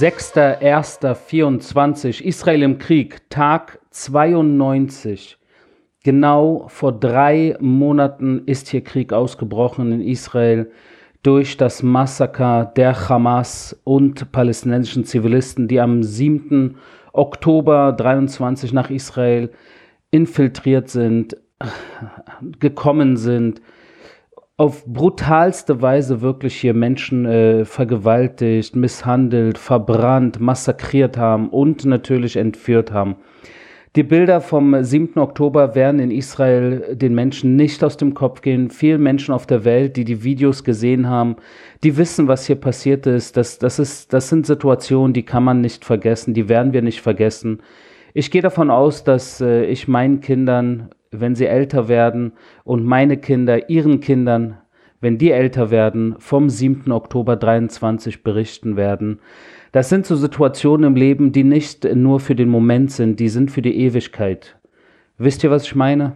6.1.24, 0.00 2.22
Israel 2.22 2.62
im 2.62 2.78
Krieg, 2.78 3.28
Tag 3.30 3.80
92. 3.90 5.36
Genau 6.04 6.66
vor 6.68 6.92
drei 6.92 7.56
Monaten 7.58 8.44
ist 8.46 8.68
hier 8.68 8.84
Krieg 8.84 9.12
ausgebrochen 9.12 9.90
in 9.90 10.00
Israel 10.00 10.70
durch 11.24 11.56
das 11.56 11.82
Massaker 11.82 12.72
der 12.76 13.08
Hamas 13.08 13.76
und 13.82 14.30
palästinensischen 14.30 15.04
Zivilisten, 15.04 15.66
die 15.66 15.80
am 15.80 16.04
7. 16.04 16.76
Oktober 17.12 17.90
23 17.90 18.72
nach 18.72 18.90
Israel 18.90 19.50
infiltriert 20.12 20.90
sind, 20.90 21.36
gekommen 22.60 23.16
sind, 23.16 23.60
auf 24.58 24.84
brutalste 24.84 25.80
Weise 25.80 26.20
wirklich 26.20 26.56
hier 26.56 26.74
Menschen 26.74 27.24
äh, 27.24 27.64
vergewaltigt, 27.64 28.74
misshandelt, 28.74 29.56
verbrannt, 29.56 30.40
massakriert 30.40 31.16
haben 31.16 31.48
und 31.48 31.84
natürlich 31.84 32.36
entführt 32.36 32.92
haben. 32.92 33.16
Die 33.94 34.02
Bilder 34.02 34.40
vom 34.40 34.82
7. 34.82 35.18
Oktober 35.18 35.76
werden 35.76 36.00
in 36.00 36.10
Israel 36.10 36.96
den 36.96 37.14
Menschen 37.14 37.54
nicht 37.54 37.82
aus 37.84 37.96
dem 37.96 38.14
Kopf 38.14 38.42
gehen. 38.42 38.70
Viele 38.70 38.98
Menschen 38.98 39.32
auf 39.32 39.46
der 39.46 39.64
Welt, 39.64 39.96
die 39.96 40.04
die 40.04 40.24
Videos 40.24 40.64
gesehen 40.64 41.08
haben, 41.08 41.36
die 41.84 41.96
wissen, 41.96 42.26
was 42.26 42.44
hier 42.44 42.56
passiert 42.56 43.06
ist. 43.06 43.36
Das, 43.36 43.58
das, 43.58 43.78
ist, 43.78 44.12
das 44.12 44.28
sind 44.28 44.44
Situationen, 44.44 45.14
die 45.14 45.24
kann 45.24 45.44
man 45.44 45.60
nicht 45.60 45.84
vergessen, 45.84 46.34
die 46.34 46.48
werden 46.48 46.72
wir 46.72 46.82
nicht 46.82 47.00
vergessen. 47.00 47.60
Ich 48.12 48.32
gehe 48.32 48.42
davon 48.42 48.70
aus, 48.70 49.04
dass 49.04 49.40
äh, 49.40 49.64
ich 49.66 49.86
meinen 49.86 50.20
Kindern 50.20 50.90
wenn 51.10 51.34
sie 51.34 51.46
älter 51.46 51.88
werden 51.88 52.32
und 52.64 52.84
meine 52.84 53.16
Kinder 53.16 53.68
ihren 53.68 54.00
Kindern, 54.00 54.58
wenn 55.00 55.18
die 55.18 55.30
älter 55.30 55.70
werden, 55.70 56.16
vom 56.18 56.50
7. 56.50 56.90
Oktober 56.90 57.36
23 57.36 58.22
berichten 58.22 58.76
werden. 58.76 59.20
Das 59.72 59.88
sind 59.88 60.06
so 60.06 60.16
Situationen 60.16 60.88
im 60.88 60.96
Leben, 60.96 61.32
die 61.32 61.44
nicht 61.44 61.84
nur 61.94 62.20
für 62.20 62.34
den 62.34 62.48
Moment 62.48 62.90
sind, 62.90 63.20
die 63.20 63.28
sind 63.28 63.50
für 63.50 63.62
die 63.62 63.76
Ewigkeit. 63.76 64.58
Wisst 65.18 65.44
ihr, 65.44 65.50
was 65.50 65.64
ich 65.64 65.74
meine? 65.74 66.14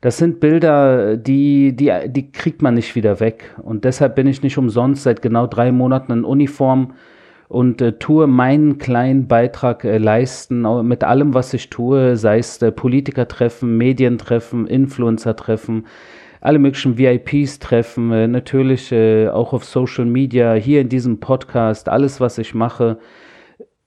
Das 0.00 0.18
sind 0.18 0.38
Bilder, 0.40 1.16
die, 1.16 1.74
die, 1.74 1.90
die 2.08 2.30
kriegt 2.30 2.60
man 2.60 2.74
nicht 2.74 2.94
wieder 2.94 3.20
weg. 3.20 3.54
Und 3.62 3.84
deshalb 3.84 4.16
bin 4.16 4.26
ich 4.26 4.42
nicht 4.42 4.58
umsonst 4.58 5.02
seit 5.02 5.22
genau 5.22 5.46
drei 5.46 5.72
Monaten 5.72 6.12
in 6.12 6.24
Uniform 6.24 6.92
und 7.48 7.80
äh, 7.82 7.98
tue 7.98 8.26
meinen 8.26 8.78
kleinen 8.78 9.28
Beitrag 9.28 9.84
äh, 9.84 9.98
leisten 9.98 10.62
mit 10.86 11.04
allem, 11.04 11.34
was 11.34 11.54
ich 11.54 11.70
tue, 11.70 12.16
sei 12.16 12.38
es 12.38 12.60
äh, 12.62 12.72
Politikertreffen, 12.72 13.76
Medientreffen, 13.76 14.66
Influencer-Treffen, 14.66 15.84
alle 16.44 16.58
möglichen 16.58 16.98
VIPs 16.98 17.58
treffen, 17.58 18.12
äh, 18.12 18.28
natürlich 18.28 18.92
äh, 18.92 19.28
auch 19.28 19.54
auf 19.54 19.64
Social 19.64 20.04
Media, 20.04 20.52
hier 20.52 20.82
in 20.82 20.90
diesem 20.90 21.18
Podcast, 21.18 21.88
alles, 21.88 22.20
was 22.20 22.36
ich 22.36 22.54
mache, 22.54 22.98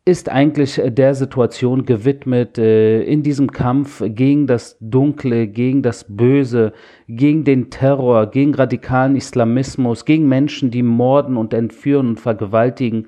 ist 0.05 0.28
eigentlich 0.28 0.80
äh, 0.80 0.91
der 0.91 1.13
Situation 1.13 1.85
gewidmet, 1.85 2.58
in 2.58 3.22
diesem 3.22 3.52
Kampf 3.52 4.02
gegen 4.03 4.47
das 4.47 4.75
Dunkle, 4.81 5.47
gegen 5.47 5.83
das 5.83 6.05
Böse, 6.09 6.73
gegen 7.08 7.44
den 7.44 7.69
Terror, 7.69 8.25
gegen 8.31 8.55
radikalen 8.55 9.16
Islamismus, 9.16 10.05
gegen 10.05 10.28
Menschen, 10.28 10.72
die 10.72 10.83
morden 10.83 11.38
und 11.38 11.53
entführen 11.53 12.08
und 12.09 12.19
vergewaltigen 12.19 13.08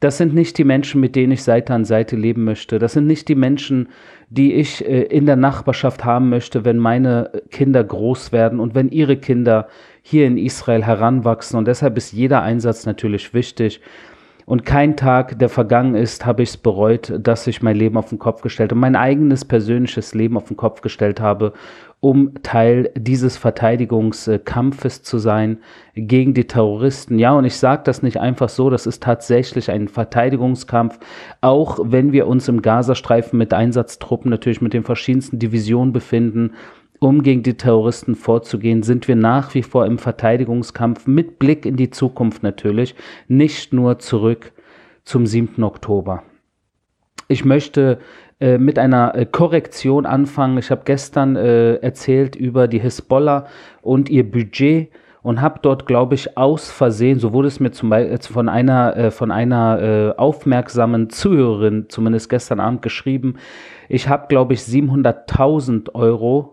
das 0.00 0.18
sind 0.18 0.34
nicht 0.34 0.58
die 0.58 0.64
Menschen, 0.64 1.00
mit 1.00 1.16
denen 1.16 1.32
ich 1.32 1.42
Seite 1.42 1.72
an 1.72 1.84
Seite 1.84 2.16
leben 2.16 2.44
möchte. 2.44 2.78
Das 2.78 2.92
sind 2.92 3.06
nicht 3.06 3.28
die 3.28 3.34
Menschen, 3.34 3.88
die 4.28 4.52
ich 4.54 4.86
äh, 4.86 5.02
in 5.02 5.26
der 5.26 5.36
Nachbarschaft 5.36 6.04
haben 6.04 6.28
möchte, 6.28 6.64
wenn 6.64 6.78
meine 6.78 7.42
Kinder 7.50 7.82
groß 7.82 8.32
werden 8.32 8.60
und 8.60 8.74
wenn 8.74 8.90
ihre 8.90 9.16
Kinder 9.16 9.68
hier 10.02 10.26
in 10.26 10.36
Israel 10.36 10.84
heranwachsen. 10.84 11.58
Und 11.58 11.68
deshalb 11.68 11.96
ist 11.96 12.12
jeder 12.12 12.42
Einsatz 12.42 12.84
natürlich 12.84 13.32
wichtig. 13.32 13.80
Und 14.46 14.66
kein 14.66 14.96
Tag, 14.96 15.38
der 15.38 15.48
vergangen 15.48 15.94
ist, 15.94 16.26
habe 16.26 16.42
ich 16.42 16.50
es 16.50 16.56
bereut, 16.58 17.14
dass 17.18 17.46
ich 17.46 17.62
mein 17.62 17.76
Leben 17.76 17.96
auf 17.96 18.10
den 18.10 18.18
Kopf 18.18 18.42
gestellt 18.42 18.72
und 18.74 18.78
mein 18.78 18.96
eigenes 18.96 19.44
persönliches 19.44 20.14
Leben 20.14 20.36
auf 20.36 20.48
den 20.48 20.56
Kopf 20.58 20.82
gestellt 20.82 21.18
habe, 21.18 21.54
um 22.04 22.34
Teil 22.42 22.90
dieses 22.98 23.38
Verteidigungskampfes 23.38 25.02
zu 25.04 25.16
sein 25.16 25.60
gegen 25.94 26.34
die 26.34 26.46
Terroristen. 26.46 27.18
Ja, 27.18 27.32
und 27.32 27.46
ich 27.46 27.56
sage 27.56 27.80
das 27.86 28.02
nicht 28.02 28.18
einfach 28.18 28.50
so, 28.50 28.68
das 28.68 28.84
ist 28.84 29.02
tatsächlich 29.02 29.70
ein 29.70 29.88
Verteidigungskampf, 29.88 30.98
auch 31.40 31.78
wenn 31.82 32.12
wir 32.12 32.26
uns 32.26 32.46
im 32.46 32.60
Gazastreifen 32.60 33.38
mit 33.38 33.54
Einsatztruppen 33.54 34.30
natürlich 34.30 34.60
mit 34.60 34.74
den 34.74 34.84
verschiedensten 34.84 35.38
Divisionen 35.38 35.94
befinden. 35.94 36.50
Um 36.98 37.22
gegen 37.22 37.42
die 37.42 37.56
Terroristen 37.56 38.16
vorzugehen, 38.16 38.82
sind 38.82 39.08
wir 39.08 39.16
nach 39.16 39.54
wie 39.54 39.62
vor 39.62 39.86
im 39.86 39.96
Verteidigungskampf 39.96 41.06
mit 41.06 41.38
Blick 41.38 41.64
in 41.64 41.76
die 41.76 41.88
Zukunft 41.88 42.42
natürlich, 42.42 42.94
nicht 43.28 43.72
nur 43.72 43.98
zurück 43.98 44.52
zum 45.04 45.24
7. 45.24 45.64
Oktober. 45.64 46.22
Ich 47.28 47.46
möchte 47.46 47.98
äh, 48.44 48.58
mit 48.58 48.78
einer 48.78 49.14
äh, 49.14 49.24
Korrektion 49.24 50.04
anfangen. 50.04 50.58
Ich 50.58 50.70
habe 50.70 50.82
gestern 50.84 51.34
äh, 51.34 51.76
erzählt 51.76 52.36
über 52.36 52.68
die 52.68 52.78
Hisbollah 52.78 53.46
und 53.80 54.10
ihr 54.10 54.30
Budget 54.30 54.90
und 55.22 55.40
habe 55.40 55.60
dort, 55.62 55.86
glaube 55.86 56.14
ich, 56.14 56.36
aus 56.36 56.70
Versehen, 56.70 57.18
so 57.18 57.32
wurde 57.32 57.48
es 57.48 57.58
mir 57.58 57.70
zum 57.70 57.88
Beispiel 57.88 58.18
von 58.20 58.50
einer, 58.50 58.96
äh, 58.98 59.10
von 59.10 59.30
einer 59.30 60.14
aufmerksamen 60.18 61.08
Zuhörerin 61.08 61.86
zumindest 61.88 62.28
gestern 62.28 62.60
Abend 62.60 62.82
geschrieben, 62.82 63.36
ich 63.88 64.10
habe, 64.10 64.26
glaube 64.28 64.52
ich, 64.52 64.60
700.000 64.60 65.94
Euro, 65.94 66.50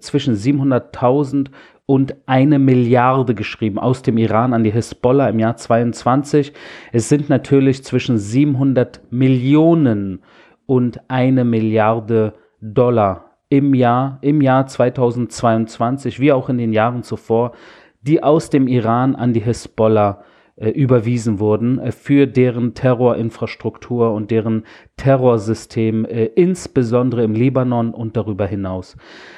zwischen 0.00 0.34
700.000 0.34 1.50
und 1.86 2.16
eine 2.26 2.58
Milliarde 2.58 3.36
geschrieben 3.36 3.78
aus 3.78 4.02
dem 4.02 4.18
Iran 4.18 4.52
an 4.52 4.64
die 4.64 4.72
Hisbollah 4.72 5.28
im 5.28 5.38
Jahr 5.38 5.56
22. 5.56 6.52
Es 6.90 7.08
sind 7.08 7.28
natürlich 7.28 7.84
zwischen 7.84 8.18
700 8.18 9.00
Millionen 9.10 10.22
und 10.70 11.00
eine 11.08 11.42
Milliarde 11.42 12.34
Dollar 12.60 13.38
im 13.48 13.74
Jahr, 13.74 14.18
im 14.20 14.40
Jahr 14.40 14.68
2022, 14.68 16.20
wie 16.20 16.30
auch 16.30 16.48
in 16.48 16.58
den 16.58 16.72
Jahren 16.72 17.02
zuvor, 17.02 17.54
die 18.02 18.22
aus 18.22 18.50
dem 18.50 18.68
Iran 18.68 19.16
an 19.16 19.32
die 19.32 19.40
Hisbollah 19.40 20.22
äh, 20.54 20.68
überwiesen 20.68 21.40
wurden 21.40 21.80
äh, 21.80 21.90
für 21.90 22.28
deren 22.28 22.74
Terrorinfrastruktur 22.74 24.12
und 24.12 24.30
deren 24.30 24.62
Terrorsystem, 24.96 26.04
äh, 26.04 26.26
insbesondere 26.26 27.24
im 27.24 27.32
Libanon 27.32 27.92
und 27.92 28.16
darüber 28.16 28.46
hinaus. 28.46 28.96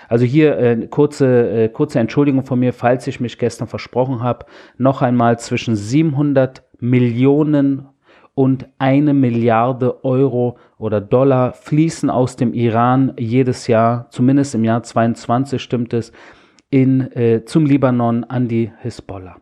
Also 0.08 0.26
hier 0.26 0.58
äh, 0.58 0.86
kurze, 0.88 1.50
äh, 1.50 1.68
kurze 1.70 1.98
Entschuldigung 1.98 2.44
von 2.44 2.58
mir, 2.58 2.74
falls 2.74 3.06
ich 3.06 3.20
mich 3.20 3.38
gestern 3.38 3.68
versprochen 3.68 4.22
habe. 4.22 4.44
Noch 4.76 5.00
einmal 5.00 5.38
zwischen 5.38 5.76
700 5.76 6.62
Millionen 6.78 7.88
und 8.34 8.66
eine 8.78 9.12
Milliarde 9.12 10.04
Euro 10.04 10.56
oder 10.78 11.00
Dollar 11.00 11.52
fließen 11.52 12.08
aus 12.08 12.36
dem 12.36 12.54
Iran 12.54 13.12
jedes 13.18 13.66
Jahr, 13.66 14.08
zumindest 14.10 14.54
im 14.54 14.64
Jahr 14.64 14.82
22 14.82 15.62
stimmt 15.62 15.92
es, 15.92 16.12
in, 16.70 17.12
äh, 17.12 17.44
zum 17.44 17.66
Libanon 17.66 18.24
an 18.24 18.48
die 18.48 18.72
Hisbollah. 18.80 19.41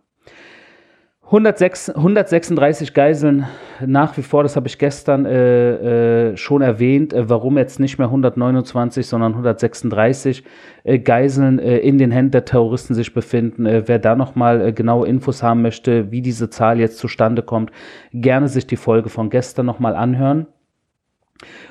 106, 1.30 1.90
136 1.90 2.92
Geiseln 2.92 3.46
nach 3.86 4.16
wie 4.16 4.22
vor, 4.22 4.42
das 4.42 4.56
habe 4.56 4.66
ich 4.66 4.78
gestern 4.78 5.26
äh, 5.26 6.30
äh, 6.30 6.36
schon 6.36 6.60
erwähnt, 6.60 7.12
äh, 7.12 7.28
warum 7.28 7.56
jetzt 7.56 7.78
nicht 7.78 7.98
mehr 7.98 8.08
129, 8.08 9.06
sondern 9.06 9.34
136 9.34 10.42
äh, 10.82 10.98
Geiseln 10.98 11.60
äh, 11.60 11.78
in 11.78 11.98
den 11.98 12.10
Händen 12.10 12.32
der 12.32 12.46
Terroristen 12.46 12.94
sich 12.94 13.14
befinden. 13.14 13.64
Äh, 13.64 13.86
wer 13.86 14.00
da 14.00 14.16
nochmal 14.16 14.72
genaue 14.72 15.06
Infos 15.06 15.40
haben 15.40 15.62
möchte, 15.62 16.10
wie 16.10 16.20
diese 16.20 16.50
Zahl 16.50 16.80
jetzt 16.80 16.98
zustande 16.98 17.42
kommt, 17.42 17.70
gerne 18.12 18.48
sich 18.48 18.66
die 18.66 18.74
Folge 18.74 19.08
von 19.08 19.30
gestern 19.30 19.66
nochmal 19.66 19.94
anhören. 19.94 20.48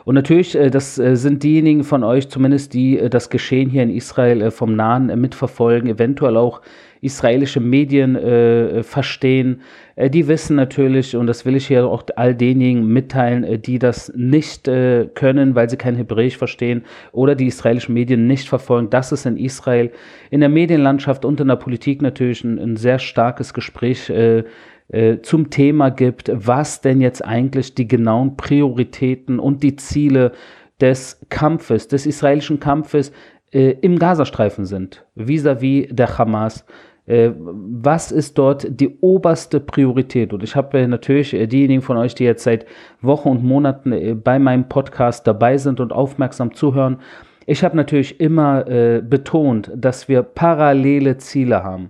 Und 0.03 0.16
natürlich, 0.16 0.58
das 0.72 0.96
sind 0.96 1.44
diejenigen 1.44 1.84
von 1.84 2.03
euch, 2.03 2.28
zumindest 2.30 2.73
die 2.73 2.97
das 3.08 3.29
Geschehen 3.29 3.70
hier 3.70 3.84
in 3.84 3.91
Israel 3.91 4.50
vom 4.50 4.76
Nahen 4.76 5.08
mitverfolgen, 5.22 5.88
eventuell 5.88 6.38
auch 6.38 6.61
israelische 7.01 7.59
Medien 7.59 8.16
äh, 8.16 8.84
verstehen, 8.84 9.61
äh, 9.96 10.09
die 10.09 10.28
wissen 10.28 10.55
natürlich, 10.55 11.16
und 11.16 11.28
das 11.28 11.46
will 11.46 11.55
ich 11.55 11.67
hier 11.67 11.87
auch 11.87 12.03
all 12.16 12.35
denjenigen 12.35 12.87
mitteilen, 12.87 13.43
äh, 13.43 13.59
die 13.59 13.79
das 13.79 14.11
nicht 14.16 14.67
äh, 14.67 15.07
können, 15.13 15.55
weil 15.55 15.69
sie 15.69 15.78
kein 15.78 15.96
Hebräisch 15.96 16.37
verstehen 16.37 16.84
oder 17.11 17.35
die 17.35 17.47
israelischen 17.47 17.93
Medien 17.93 18.28
nicht 18.28 18.49
verfolgen, 18.49 18.90
dass 18.90 19.11
es 19.11 19.25
in 19.25 19.37
Israel 19.37 19.91
in 20.29 20.40
der 20.40 20.49
Medienlandschaft 20.49 21.25
und 21.25 21.40
in 21.40 21.47
der 21.47 21.55
Politik 21.55 22.01
natürlich 22.01 22.43
ein, 22.43 22.59
ein 22.59 22.75
sehr 22.75 22.99
starkes 22.99 23.53
Gespräch 23.53 24.09
äh, 24.09 24.43
äh, 24.90 25.22
zum 25.22 25.49
Thema 25.51 25.91
gibt, 25.91 26.31
was 26.34 26.81
denn 26.81 26.99
jetzt 26.99 27.23
eigentlich 27.23 27.75
die 27.75 27.87
genauen 27.87 28.37
Prioritäten 28.37 29.40
und 29.40 29.61
die 29.61 29.75
Ziele 29.75 30.31
des 30.81 31.19
Kampfes, 31.29 31.87
des 31.87 32.05
israelischen 32.05 32.59
Kampfes 32.59 33.11
äh, 33.51 33.75
im 33.81 33.99
Gazastreifen 33.99 34.66
sind, 34.66 35.05
vis-à-vis 35.16 35.87
-vis 35.87 35.93
der 35.93 36.17
Hamas. 36.17 36.66
Äh, 37.09 37.32
was 37.35 38.11
ist 38.11 38.38
dort 38.38 38.67
die 38.70 39.00
oberste 39.02 39.59
Priorität? 39.59 40.32
Und 40.32 40.44
ich 40.44 40.56
habe 40.56 40.88
natürlich 40.88 41.34
äh, 41.34 41.47
diejenigen 41.47 41.82
von 41.82 41.97
euch, 41.97 42.14
die 42.14 42.23
jetzt 42.23 42.44
seit 42.44 42.67
Wochen 43.02 43.29
und 43.29 43.44
Monaten 43.44 43.91
äh, 43.91 44.14
bei 44.14 44.38
meinem 44.38 44.70
Podcast 44.70 45.26
dabei 45.26 45.58
sind 45.58 45.79
und 45.79 45.91
aufmerksam 45.91 46.53
zuhören, 46.53 47.00
ich 47.47 47.64
habe 47.64 47.76
natürlich 47.76 48.20
immer 48.20 48.67
äh, 48.67 49.02
betont, 49.02 49.72
dass 49.76 50.08
wir 50.08 50.22
parallele 50.22 51.17
Ziele 51.17 51.64
haben. 51.64 51.90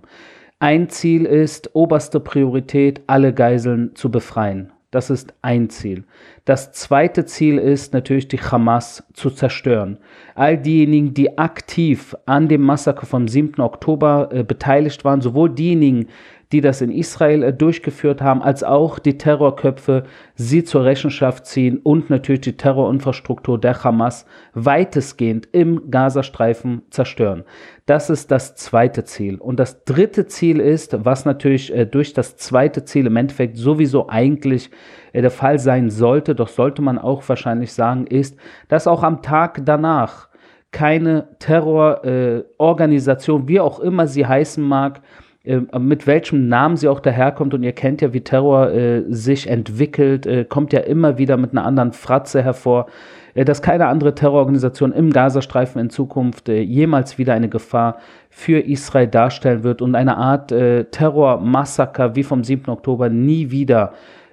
Ein 0.58 0.88
Ziel 0.88 1.26
ist, 1.26 1.74
oberste 1.74 2.18
Priorität, 2.18 3.02
alle 3.06 3.34
Geiseln 3.34 3.94
zu 3.94 4.10
befreien. 4.10 4.72
Das 4.90 5.08
ist 5.08 5.34
ein 5.40 5.70
Ziel. 5.70 6.02
Das 6.44 6.72
zweite 6.72 7.24
Ziel 7.24 7.58
ist 7.58 7.92
natürlich, 7.92 8.26
die 8.26 8.40
Hamas 8.40 9.04
zu 9.12 9.30
zerstören. 9.30 9.98
All 10.34 10.58
diejenigen, 10.58 11.14
die 11.14 11.38
aktiv 11.38 12.16
an 12.26 12.48
dem 12.48 12.62
Massaker 12.62 13.06
vom 13.06 13.28
7. 13.28 13.60
Oktober 13.60 14.30
äh, 14.32 14.42
beteiligt 14.42 15.04
waren, 15.04 15.20
sowohl 15.20 15.50
diejenigen, 15.50 16.08
die 16.52 16.60
das 16.60 16.80
in 16.80 16.90
Israel 16.90 17.42
äh, 17.42 17.52
durchgeführt 17.52 18.22
haben, 18.22 18.42
als 18.42 18.64
auch 18.64 18.98
die 18.98 19.18
Terrorköpfe, 19.18 20.04
sie 20.34 20.64
zur 20.64 20.84
Rechenschaft 20.84 21.46
ziehen 21.46 21.78
und 21.78 22.10
natürlich 22.10 22.40
die 22.40 22.56
Terrorinfrastruktur 22.56 23.60
der 23.60 23.84
Hamas 23.84 24.26
weitestgehend 24.54 25.48
im 25.52 25.90
Gazastreifen 25.90 26.82
zerstören. 26.90 27.44
Das 27.86 28.10
ist 28.10 28.30
das 28.30 28.56
zweite 28.56 29.04
Ziel. 29.04 29.36
Und 29.36 29.60
das 29.60 29.84
dritte 29.84 30.26
Ziel 30.26 30.60
ist, 30.60 31.04
was 31.04 31.24
natürlich 31.24 31.74
äh, 31.74 31.86
durch 31.86 32.12
das 32.12 32.36
zweite 32.36 32.84
Ziel 32.84 33.06
im 33.06 33.16
Endeffekt 33.16 33.56
sowieso 33.56 34.08
eigentlich 34.08 34.70
äh, 35.12 35.22
der 35.22 35.30
Fall 35.30 35.58
sein 35.58 35.88
sollte, 35.90 36.34
doch 36.34 36.48
sollte 36.48 36.82
man 36.82 36.98
auch 36.98 37.26
wahrscheinlich 37.28 37.72
sagen, 37.72 38.06
ist, 38.06 38.36
dass 38.68 38.86
auch 38.86 39.02
am 39.02 39.22
Tag 39.22 39.62
danach 39.64 40.28
keine 40.72 41.28
Terrororganisation, 41.38 43.42
äh, 43.42 43.48
wie 43.48 43.60
auch 43.60 43.80
immer 43.80 44.06
sie 44.06 44.26
heißen 44.26 44.62
mag, 44.62 45.00
äh, 45.44 45.60
mit 45.78 46.06
welchem 46.06 46.48
Namen 46.48 46.76
sie 46.76 46.88
auch 46.88 47.00
daherkommt 47.00 47.54
und 47.54 47.62
ihr 47.62 47.72
kennt 47.72 48.02
ja, 48.02 48.12
wie 48.12 48.20
Terror 48.20 48.70
äh, 48.70 49.02
sich 49.08 49.48
entwickelt, 49.48 50.26
äh, 50.26 50.44
kommt 50.44 50.72
ja 50.72 50.80
immer 50.80 51.16
wieder 51.16 51.36
mit 51.36 51.52
einer 51.52 51.64
anderen 51.64 51.92
Fratze 51.92 52.42
hervor, 52.42 52.86
äh, 53.34 53.44
dass 53.44 53.62
keine 53.62 53.86
andere 53.86 54.14
Terrororganisation 54.14 54.92
im 54.92 55.12
Gazastreifen 55.12 55.80
in 55.80 55.90
Zukunft 55.90 56.48
äh, 56.48 56.60
jemals 56.60 57.16
wieder 57.16 57.32
eine 57.32 57.48
Gefahr 57.48 57.98
für 58.28 58.60
Israel 58.60 59.08
darstellen 59.08 59.62
wird 59.62 59.80
und 59.80 59.94
eine 59.94 60.16
Art 60.16 60.52
äh, 60.52 60.84
Terrormassaker 60.84 62.16
wie 62.16 62.22
vom 62.22 62.44
7. 62.44 62.68
Oktober 62.68 63.08
nie 63.08 63.50
wieder 63.50 63.92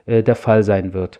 der 0.10 0.36
Fall 0.36 0.64
sein 0.64 0.94
wird. 0.94 1.20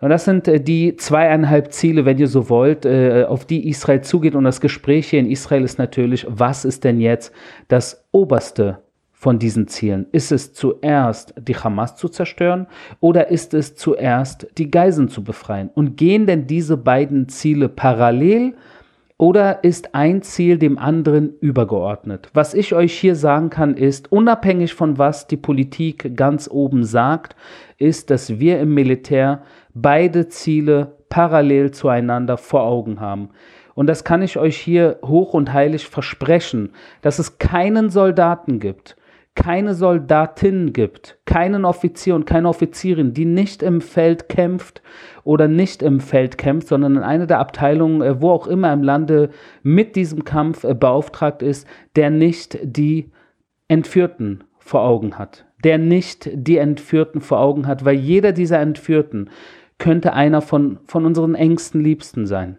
Und 0.00 0.08
das 0.08 0.24
sind 0.24 0.50
die 0.66 0.96
zweieinhalb 0.96 1.70
Ziele, 1.70 2.06
wenn 2.06 2.16
ihr 2.16 2.26
so 2.26 2.48
wollt, 2.48 2.86
auf 2.86 3.44
die 3.44 3.68
Israel 3.68 4.00
zugeht. 4.00 4.34
Und 4.34 4.44
das 4.44 4.62
Gespräch 4.62 5.10
hier 5.10 5.20
in 5.20 5.30
Israel 5.30 5.64
ist 5.64 5.78
natürlich, 5.78 6.26
was 6.30 6.64
ist 6.64 6.84
denn 6.84 6.98
jetzt 6.98 7.34
das 7.68 8.06
oberste 8.10 8.78
von 9.22 9.38
diesen 9.38 9.68
Zielen? 9.68 10.06
Ist 10.10 10.32
es 10.32 10.52
zuerst 10.52 11.32
die 11.38 11.54
Hamas 11.54 11.94
zu 11.94 12.08
zerstören 12.08 12.66
oder 12.98 13.28
ist 13.28 13.54
es 13.54 13.76
zuerst 13.76 14.48
die 14.58 14.68
Geiseln 14.68 15.08
zu 15.08 15.22
befreien? 15.22 15.70
Und 15.74 15.96
gehen 15.96 16.26
denn 16.26 16.48
diese 16.48 16.76
beiden 16.76 17.28
Ziele 17.28 17.68
parallel 17.68 18.54
oder 19.18 19.62
ist 19.62 19.94
ein 19.94 20.22
Ziel 20.22 20.58
dem 20.58 20.76
anderen 20.76 21.34
übergeordnet? 21.38 22.30
Was 22.34 22.52
ich 22.52 22.74
euch 22.74 22.98
hier 22.98 23.14
sagen 23.14 23.48
kann, 23.48 23.76
ist, 23.76 24.10
unabhängig 24.10 24.74
von 24.74 24.98
was 24.98 25.28
die 25.28 25.36
Politik 25.36 26.16
ganz 26.16 26.50
oben 26.50 26.82
sagt, 26.82 27.36
ist, 27.78 28.10
dass 28.10 28.40
wir 28.40 28.58
im 28.58 28.74
Militär 28.74 29.42
beide 29.72 30.26
Ziele 30.30 30.96
parallel 31.08 31.70
zueinander 31.70 32.38
vor 32.38 32.64
Augen 32.64 32.98
haben. 32.98 33.28
Und 33.74 33.86
das 33.86 34.02
kann 34.02 34.20
ich 34.20 34.36
euch 34.36 34.56
hier 34.56 34.98
hoch 35.04 35.32
und 35.32 35.52
heilig 35.52 35.86
versprechen, 35.86 36.70
dass 37.02 37.20
es 37.20 37.38
keinen 37.38 37.88
Soldaten 37.88 38.58
gibt, 38.58 38.96
keine 39.34 39.74
Soldatin 39.74 40.72
gibt, 40.72 41.18
keinen 41.24 41.64
Offizier 41.64 42.14
und 42.14 42.26
keine 42.26 42.48
Offizierin, 42.48 43.14
die 43.14 43.24
nicht 43.24 43.62
im 43.62 43.80
Feld 43.80 44.28
kämpft 44.28 44.82
oder 45.24 45.48
nicht 45.48 45.82
im 45.82 46.00
Feld 46.00 46.36
kämpft, 46.36 46.68
sondern 46.68 46.96
in 46.96 47.02
einer 47.02 47.26
der 47.26 47.38
Abteilungen, 47.38 48.02
äh, 48.02 48.20
wo 48.20 48.30
auch 48.30 48.46
immer 48.46 48.72
im 48.72 48.82
Lande 48.82 49.30
mit 49.62 49.96
diesem 49.96 50.24
Kampf 50.24 50.64
äh, 50.64 50.74
beauftragt 50.74 51.42
ist, 51.42 51.66
der 51.96 52.10
nicht 52.10 52.58
die 52.62 53.10
Entführten 53.68 54.44
vor 54.58 54.82
Augen 54.82 55.18
hat, 55.18 55.46
der 55.64 55.78
nicht 55.78 56.28
die 56.32 56.58
Entführten 56.58 57.20
vor 57.22 57.40
Augen 57.40 57.66
hat, 57.66 57.84
weil 57.84 57.96
jeder 57.96 58.32
dieser 58.32 58.60
Entführten 58.60 59.30
könnte 59.78 60.12
einer 60.12 60.42
von, 60.42 60.78
von 60.84 61.06
unseren 61.06 61.34
engsten 61.34 61.82
Liebsten 61.82 62.26
sein. 62.26 62.58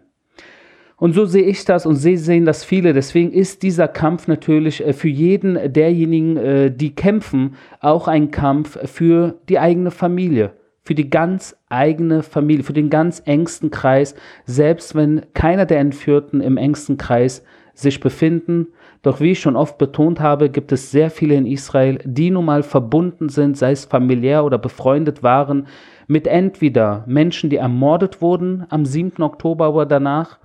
Und 0.96 1.12
so 1.14 1.24
sehe 1.24 1.42
ich 1.42 1.64
das 1.64 1.86
und 1.86 1.96
sie 1.96 2.16
sehen 2.16 2.44
das 2.44 2.64
viele. 2.64 2.92
Deswegen 2.92 3.32
ist 3.32 3.62
dieser 3.62 3.88
Kampf 3.88 4.28
natürlich 4.28 4.84
äh, 4.84 4.92
für 4.92 5.08
jeden 5.08 5.72
derjenigen, 5.72 6.36
äh, 6.36 6.70
die 6.70 6.94
kämpfen, 6.94 7.56
auch 7.80 8.06
ein 8.06 8.30
Kampf 8.30 8.78
für 8.88 9.34
die 9.48 9.58
eigene 9.58 9.90
Familie, 9.90 10.52
für 10.82 10.94
die 10.94 11.10
ganz 11.10 11.56
eigene 11.68 12.22
Familie, 12.22 12.64
für 12.64 12.72
den 12.72 12.90
ganz 12.90 13.22
engsten 13.24 13.70
Kreis, 13.70 14.14
selbst 14.44 14.94
wenn 14.94 15.22
keiner 15.34 15.66
der 15.66 15.80
Entführten 15.80 16.40
im 16.40 16.56
engsten 16.56 16.96
Kreis 16.96 17.42
sich 17.74 17.98
befinden. 17.98 18.68
Doch 19.02 19.20
wie 19.20 19.32
ich 19.32 19.40
schon 19.40 19.56
oft 19.56 19.78
betont 19.78 20.20
habe, 20.20 20.48
gibt 20.48 20.70
es 20.70 20.92
sehr 20.92 21.10
viele 21.10 21.34
in 21.34 21.46
Israel, 21.46 21.98
die 22.04 22.30
nun 22.30 22.44
mal 22.44 22.62
verbunden 22.62 23.28
sind, 23.28 23.58
sei 23.58 23.72
es 23.72 23.84
familiär 23.84 24.44
oder 24.44 24.58
befreundet 24.58 25.22
waren, 25.22 25.66
mit 26.06 26.26
entweder 26.26 27.04
Menschen, 27.06 27.50
die 27.50 27.56
ermordet 27.56 28.22
wurden 28.22 28.64
am 28.68 28.86
7. 28.86 29.22
Oktober 29.22 29.74
oder 29.74 29.86
danach, 29.86 30.38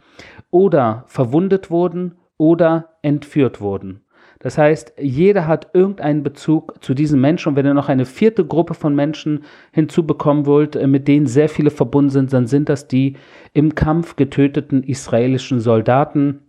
oder 0.51 1.03
verwundet 1.07 1.71
wurden 1.71 2.15
oder 2.37 2.89
entführt 3.01 3.61
wurden. 3.61 4.01
Das 4.41 4.57
heißt, 4.57 4.93
jeder 4.97 5.47
hat 5.47 5.71
irgendeinen 5.73 6.23
Bezug 6.23 6.81
zu 6.81 6.93
diesen 6.93 7.19
Menschen. 7.19 7.49
Und 7.49 7.55
wenn 7.57 7.65
ihr 7.65 7.73
noch 7.73 7.89
eine 7.89 8.05
vierte 8.05 8.45
Gruppe 8.45 8.73
von 8.73 8.95
Menschen 8.95 9.43
hinzubekommen 9.73 10.45
wollt, 10.45 10.77
äh, 10.77 10.87
mit 10.87 11.09
denen 11.09 11.27
sehr 11.27 11.49
viele 11.49 11.71
verbunden 11.71 12.09
sind, 12.09 12.31
dann 12.31 12.47
sind 12.47 12.69
das 12.69 12.87
die 12.87 13.17
im 13.53 13.75
Kampf 13.75 14.15
getöteten 14.15 14.83
israelischen 14.83 15.59
Soldaten, 15.59 16.39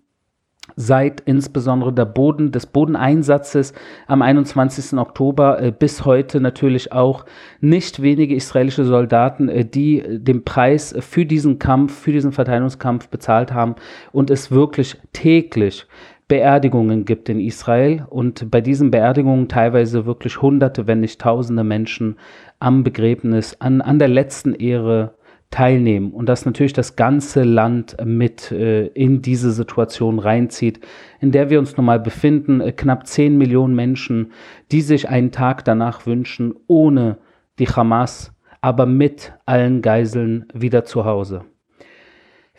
seit 0.76 1.20
insbesondere 1.20 1.92
der 1.92 2.04
Boden, 2.04 2.52
des 2.52 2.66
Bodeneinsatzes 2.66 3.72
am 4.06 4.22
21. 4.22 4.98
Oktober 4.98 5.60
äh, 5.60 5.72
bis 5.72 6.04
heute 6.04 6.40
natürlich 6.40 6.92
auch 6.92 7.24
nicht 7.60 8.02
wenige 8.02 8.34
israelische 8.34 8.84
Soldaten, 8.84 9.48
äh, 9.48 9.64
die 9.64 10.02
den 10.08 10.44
Preis 10.44 10.94
für 11.00 11.26
diesen 11.26 11.58
Kampf, 11.58 11.98
für 11.98 12.12
diesen 12.12 12.32
Verteidigungskampf 12.32 13.08
bezahlt 13.08 13.52
haben 13.52 13.76
und 14.12 14.30
es 14.30 14.50
wirklich 14.50 14.96
täglich 15.12 15.86
Beerdigungen 16.30 17.04
gibt 17.04 17.28
in 17.28 17.40
Israel 17.40 18.06
und 18.08 18.52
bei 18.52 18.60
diesen 18.60 18.92
Beerdigungen 18.92 19.48
teilweise 19.48 20.06
wirklich 20.06 20.40
hunderte, 20.40 20.86
wenn 20.86 21.00
nicht 21.00 21.20
tausende 21.20 21.64
Menschen 21.64 22.16
am 22.60 22.84
Begräbnis, 22.84 23.56
an, 23.60 23.80
an 23.80 23.98
der 23.98 24.06
letzten 24.06 24.54
Ehre 24.54 25.14
teilnehmen 25.50 26.12
und 26.12 26.28
dass 26.28 26.46
natürlich 26.46 26.72
das 26.72 26.94
ganze 26.94 27.42
Land 27.42 27.96
mit 28.04 28.52
äh, 28.52 28.86
in 28.86 29.20
diese 29.20 29.50
Situation 29.50 30.20
reinzieht, 30.20 30.80
in 31.20 31.32
der 31.32 31.50
wir 31.50 31.58
uns 31.58 31.76
nun 31.76 31.86
mal 31.86 31.98
befinden, 31.98 32.60
äh, 32.60 32.72
knapp 32.72 33.06
10 33.06 33.36
Millionen 33.36 33.74
Menschen, 33.74 34.32
die 34.70 34.80
sich 34.80 35.08
einen 35.08 35.32
Tag 35.32 35.64
danach 35.64 36.06
wünschen, 36.06 36.54
ohne 36.68 37.18
die 37.58 37.66
Hamas, 37.66 38.32
aber 38.60 38.86
mit 38.86 39.32
allen 39.44 39.82
Geiseln 39.82 40.46
wieder 40.54 40.84
zu 40.84 41.04
Hause. 41.04 41.44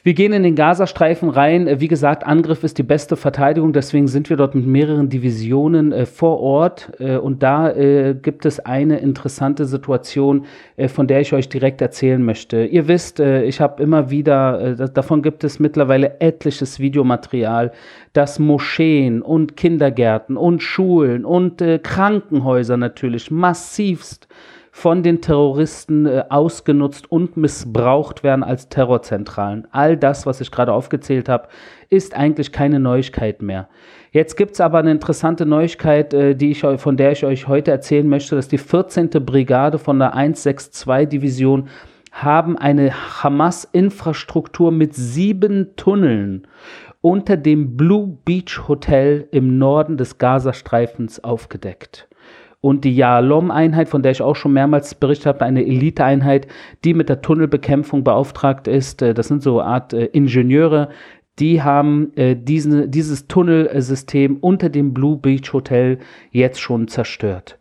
Wir 0.04 0.16
gehen 0.16 0.34
in 0.34 0.42
den 0.42 0.56
Gazastreifen 0.56 1.30
rein. 1.30 1.80
Wie 1.80 1.88
gesagt, 1.88 2.26
Angriff 2.26 2.64
ist 2.64 2.80
die 2.80 2.84
beste 2.84 3.16
Verteidigung. 3.16 3.72
Deswegen 3.72 4.08
sind 4.08 4.32
wir 4.32 4.38
dort 4.38 4.56
mit 4.56 4.66
mehreren 4.66 5.10
Divisionen 5.10 5.92
äh, 5.92 6.08
vor 6.08 6.40
Ort. 6.40 6.92
Äh, 7.00 7.18
und 7.18 7.44
da 7.44 7.70
äh, 7.70 8.16
gibt 8.20 8.48
es 8.48 8.60
eine 8.60 8.98
interessante 8.98 9.66
Situation, 9.66 10.46
äh, 10.76 10.88
von 10.88 11.06
der 11.06 11.22
ich 11.22 11.34
euch 11.34 11.50
direkt 11.50 11.82
erzählen 11.82 12.24
möchte. 12.24 12.66
Ihr 12.66 12.88
wisst, 12.88 13.20
äh, 13.20 13.44
ich 13.44 13.62
habe 13.62 13.84
immer 13.84 14.10
wieder, 14.10 14.80
äh, 14.80 14.90
davon 14.92 15.22
gibt 15.22 15.44
es 15.44 15.60
mittlerweile 15.60 16.20
etliches 16.20 16.80
Videomaterial, 16.80 17.72
dass 18.14 18.40
Moscheen 18.40 19.22
und 19.22 19.56
Kindergärten 19.56 20.36
und 20.36 20.64
Schulen 20.64 21.26
und 21.26 21.64
Krankenhäuser 21.84 22.76
natürlich 22.76 23.30
massivst 23.30 24.28
von 24.72 25.04
den 25.04 25.22
Terroristen 25.22 26.06
äh, 26.06 26.24
ausgenutzt 26.30 27.12
und 27.12 27.36
missbraucht 27.36 28.24
werden 28.24 28.44
als 28.44 28.70
Terrorzentralen. 28.70 29.68
All 29.72 29.98
das, 29.98 30.26
was 30.26 30.40
ich 30.40 30.50
gerade 30.50 30.72
aufgezählt 30.72 31.28
habe, 31.28 31.50
ist 31.90 32.16
eigentlich 32.16 32.54
keine 32.54 32.80
Neuigkeit 32.80 33.42
mehr. 33.42 33.68
Jetzt 34.12 34.38
gibt 34.38 34.54
es 34.54 34.62
aber 34.62 34.80
eine 34.80 34.92
interessante 34.92 35.46
Neuigkeit, 35.46 36.14
äh, 36.14 36.36
die 36.36 36.52
ich, 36.52 36.62
von 36.62 36.98
der 36.98 37.12
ich 37.12 37.26
euch 37.26 37.48
heute 37.48 37.72
erzählen 37.72 38.08
möchte, 38.08 38.36
dass 38.36 38.48
die 38.48 38.58
14. 38.58 39.10
Brigade 39.10 39.78
von 39.78 40.00
der 40.00 40.16
162-Division 40.16 41.68
haben 42.14 42.58
eine 42.58 42.92
Hamas-Infrastruktur 43.24 44.72
mit 44.72 44.96
sieben 44.96 45.76
Tunneln 45.76 46.48
unter 47.02 47.36
dem 47.36 47.76
Blue 47.78 48.18
Beach 48.26 48.68
Hotel 48.68 49.28
im 49.32 49.58
Norden 49.58 49.98
des 49.98 50.18
Gazastreifens 50.18 51.24
aufgedeckt 51.24 52.08
und 52.62 52.86
die 52.86 52.96
Yalom-Einheit, 52.96 53.90
von 53.90 54.04
der 54.04 54.12
ich 54.12 54.22
auch 54.22 54.36
schon 54.36 54.54
mehrmals 54.54 54.96
berichtet 54.96 55.26
habe, 55.26 55.46
eine 55.46 55.66
Elite-Einheit, 55.66 56.48
die 56.84 56.94
mit 56.94 57.10
der 57.10 57.22
Tunnelbekämpfung 57.22 58.04
beauftragt 58.04 58.68
ist. 58.68 59.02
Äh, 59.02 59.14
das 59.14 59.28
sind 59.28 59.42
so 59.42 59.60
eine 59.60 59.70
Art 59.70 59.94
äh, 59.94 60.06
Ingenieure, 60.06 60.90
die 61.40 61.64
haben 61.64 62.16
äh, 62.16 62.36
diesen, 62.36 62.92
dieses 62.92 63.28
Tunnelsystem 63.28 64.38
unter 64.38 64.70
dem 64.70 64.94
Blue 64.94 65.18
Beach 65.18 65.54
Hotel 65.54 65.98
jetzt 66.32 66.60
schon 66.62 66.88
zerstört. 66.88 67.58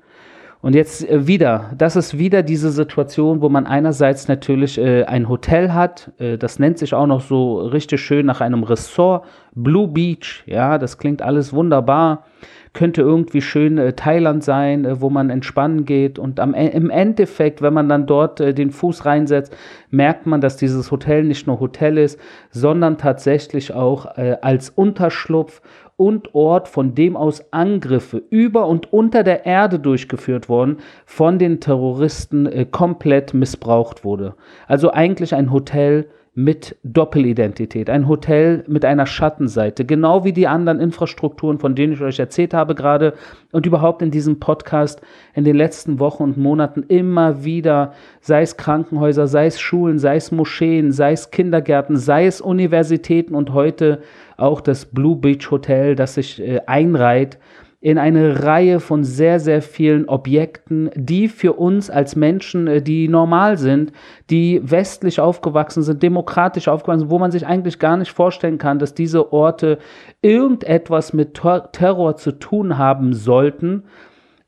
Und 0.62 0.75
jetzt 0.75 1.09
äh, 1.09 1.26
wieder, 1.26 1.71
das 1.76 1.97
ist 1.97 2.19
wieder 2.19 2.43
diese 2.43 2.71
Situation, 2.71 3.40
wo 3.40 3.49
man 3.49 3.67
einerseits 3.67 4.29
natürlich 4.29 4.79
äh, 4.79 5.05
ein 5.05 5.29
Hotel 5.29 5.73
hat, 5.73 6.12
äh, 6.19 6.37
das 6.37 6.59
nennt 6.59 6.79
sich 6.79 6.95
auch 6.95 7.07
noch 7.07 7.23
so 7.23 7.61
richtig 7.61 8.00
schön 8.00 8.26
nach 8.26 8.40
einem 8.40 8.62
Ressort 8.62 9.25
Blue 9.55 9.88
Beach, 9.88 10.43
ja, 10.47 10.79
das 10.79 10.99
klingt 10.99 11.23
alles 11.23 11.52
wunderbar 11.52 12.25
könnte 12.73 13.02
irgendwie 13.02 13.43
schön 13.43 13.79
äh, 13.79 13.95
Thailand 13.95 14.45
sein, 14.45 14.85
äh, 14.85 15.00
wo 15.00 15.11
man 15.11 15.31
entspannen 15.31 15.85
geht. 15.85 16.19
Und 16.19 16.38
am, 16.38 16.55
e, 16.55 16.69
im 16.69 16.90
Endeffekt, 16.90 17.62
wenn 17.62 17.75
man 17.75 17.88
dann 17.88 18.07
dort 18.07 18.38
den 18.38 18.71
Fuß 18.71 19.05
reinsetzt, 19.07 19.57
merkt 19.90 20.26
man, 20.26 20.40
dass 20.40 20.57
dieses 20.57 20.90
Hotel 20.90 21.25
nicht 21.25 21.47
nur 21.47 21.59
Hotel 21.59 21.99
ist, 21.99 22.19
sondern 22.50 22.97
tatsächlich 22.99 23.75
auch 23.75 24.07
als 24.07 24.71
Unterschlupf 24.71 25.61
und 26.00 26.35
Ort, 26.35 26.66
von 26.66 26.95
dem 26.95 27.14
aus 27.14 27.52
Angriffe 27.52 28.23
über 28.30 28.66
und 28.66 28.90
unter 28.90 29.23
der 29.23 29.45
Erde 29.45 29.78
durchgeführt 29.78 30.49
wurden, 30.49 30.78
von 31.04 31.38
den 31.38 31.61
Terroristen 31.61 32.47
äh, 32.47 32.64
komplett 32.64 33.35
missbraucht 33.35 34.02
wurde. 34.02 34.35
Also 34.66 34.92
eigentlich 34.92 35.35
ein 35.35 35.52
Hotel, 35.52 36.09
mit 36.35 36.76
Doppelidentität, 36.85 37.90
ein 37.90 38.07
Hotel 38.07 38.64
mit 38.69 38.85
einer 38.85 39.04
Schattenseite, 39.04 39.85
genau 39.85 40.25
wie 40.25 40.33
die 40.33 40.47
anderen 40.47 40.78
Infrastrukturen, 40.78 41.59
von 41.59 41.75
denen 41.75 41.92
ich 41.92 42.00
euch 42.00 42.21
erzählt 42.21 42.54
habe 42.54 42.76
gerade 42.76 43.14
und 43.50 43.66
überhaupt 43.66 44.00
in 44.00 44.12
diesem 44.12 44.38
Podcast 44.38 45.00
in 45.35 45.42
den 45.42 45.57
letzten 45.57 45.99
Wochen 45.99 46.23
und 46.23 46.37
Monaten 46.37 46.85
immer 46.87 47.45
wieder, 47.45 47.95
sei 48.21 48.42
es 48.42 48.57
Krankenhäuser, 48.57 49.26
sei 49.26 49.47
es 49.47 49.61
Schulen, 49.61 49.99
sei 49.99 50.16
es 50.16 50.30
Moscheen, 50.30 50.92
sei 50.92 51.12
es 51.12 51.33
Kindergärten, 51.33 51.97
sei 51.97 52.26
es 52.26 52.40
Universitäten 52.40 53.35
und 53.35 53.52
heute 53.52 54.00
auch 54.40 54.61
das 54.61 54.87
Blue 54.87 55.16
Beach 55.16 55.50
Hotel, 55.50 55.94
das 55.94 56.14
sich 56.14 56.40
äh, 56.40 56.61
einreiht 56.66 57.38
in 57.82 57.97
eine 57.97 58.44
Reihe 58.44 58.78
von 58.78 59.04
sehr, 59.04 59.40
sehr 59.40 59.62
vielen 59.62 60.06
Objekten, 60.06 60.90
die 60.94 61.28
für 61.28 61.54
uns 61.54 61.88
als 61.88 62.14
Menschen, 62.14 62.66
äh, 62.66 62.82
die 62.82 63.09
normal 63.09 63.56
sind, 63.56 63.92
die 64.28 64.61
westlich 64.62 65.18
aufgewachsen 65.18 65.82
sind, 65.82 66.02
demokratisch 66.02 66.68
aufgewachsen 66.68 67.00
sind, 67.00 67.11
wo 67.11 67.18
man 67.18 67.30
sich 67.30 67.47
eigentlich 67.47 67.78
gar 67.78 67.97
nicht 67.97 68.12
vorstellen 68.12 68.59
kann, 68.59 68.78
dass 68.78 68.94
diese 68.94 69.32
Orte 69.32 69.78
irgendetwas 70.20 71.14
mit 71.14 71.40
Terror 71.73 72.16
zu 72.16 72.32
tun 72.32 72.76
haben 72.76 73.14
sollten. 73.14 73.85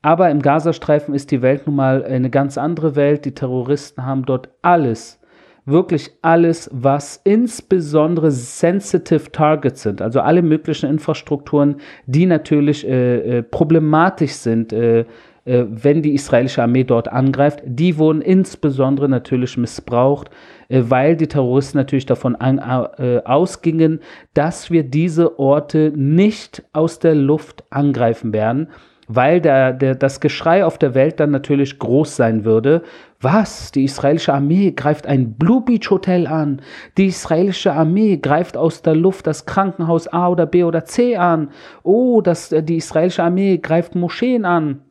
Aber 0.03 0.29
im 0.29 0.41
Gazastreifen 0.41 1.15
ist 1.15 1.31
die 1.31 1.41
Welt 1.41 1.65
nun 1.65 1.77
mal 1.77 2.03
eine 2.03 2.29
ganz 2.29 2.57
andere 2.59 2.95
Welt. 2.95 3.25
Die 3.25 3.33
Terroristen 3.33 4.05
haben 4.05 4.25
dort 4.25 4.49
alles 4.61 5.19
wirklich 5.65 6.11
alles, 6.21 6.69
was 6.73 7.21
insbesondere 7.23 8.31
sensitive 8.31 9.31
Targets 9.31 9.83
sind, 9.83 10.01
also 10.01 10.19
alle 10.19 10.41
möglichen 10.41 10.89
Infrastrukturen, 10.89 11.77
die 12.05 12.25
natürlich 12.25 12.87
äh, 12.87 13.37
äh, 13.39 13.43
problematisch 13.43 14.33
sind, 14.33 14.73
äh, 14.73 15.05
äh, 15.45 15.65
wenn 15.69 16.01
die 16.01 16.13
israelische 16.13 16.63
Armee 16.63 16.83
dort 16.83 17.09
angreift, 17.09 17.61
die 17.65 17.97
wurden 17.97 18.21
insbesondere 18.21 19.09
natürlich 19.09 19.57
missbraucht, 19.57 20.29
äh, 20.69 20.83
weil 20.87 21.15
die 21.17 21.27
Terroristen 21.27 21.77
natürlich 21.77 22.05
davon 22.05 22.35
an, 22.35 22.59
äh, 22.97 23.21
ausgingen, 23.25 23.99
dass 24.33 24.71
wir 24.71 24.83
diese 24.83 25.39
Orte 25.39 25.91
nicht 25.95 26.63
aus 26.71 26.99
der 26.99 27.15
Luft 27.15 27.63
angreifen 27.69 28.31
werden 28.31 28.67
weil 29.15 29.41
der, 29.41 29.73
der, 29.73 29.95
das 29.95 30.19
Geschrei 30.19 30.65
auf 30.65 30.77
der 30.77 30.95
Welt 30.95 31.19
dann 31.19 31.31
natürlich 31.31 31.77
groß 31.79 32.15
sein 32.15 32.45
würde. 32.45 32.81
Was? 33.21 33.71
Die 33.71 33.83
israelische 33.83 34.33
Armee 34.33 34.71
greift 34.71 35.07
ein 35.07 35.33
Blue 35.33 35.61
Beach 35.61 35.89
Hotel 35.89 36.27
an. 36.27 36.61
Die 36.97 37.07
israelische 37.07 37.73
Armee 37.73 38.17
greift 38.17 38.57
aus 38.57 38.81
der 38.81 38.95
Luft 38.95 39.27
das 39.27 39.45
Krankenhaus 39.45 40.07
A 40.07 40.29
oder 40.29 40.45
B 40.45 40.63
oder 40.63 40.85
C 40.85 41.15
an. 41.15 41.49
Oh, 41.83 42.21
das, 42.21 42.51
äh, 42.51 42.63
die 42.63 42.77
israelische 42.77 43.23
Armee 43.23 43.57
greift 43.57 43.95
Moscheen 43.95 44.45
an, 44.45 44.81